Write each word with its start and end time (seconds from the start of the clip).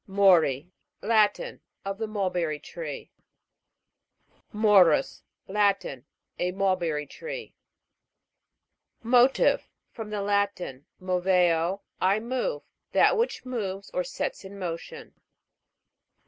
MO'RI. 0.07 0.71
Latin. 1.03 1.61
Of 1.85 1.99
the 1.99 2.07
mulberry 2.07 2.57
tree. 2.59 3.11
MO'RUS. 4.51 5.21
Latin. 5.47 6.07
A 6.39 6.51
mulberry 6.53 7.05
tree. 7.05 7.53
MO'TIVE. 9.03 9.61
From 9.91 10.09
the 10.09 10.23
Latin, 10.23 10.87
movco, 10.99 11.81
I 11.99 12.19
move. 12.19 12.63
That 12.93 13.15
which 13.15 13.45
moves 13.45 13.91
or 13.91 14.03
sets 14.03 14.43
in 14.43 14.57
motion. 14.57 15.13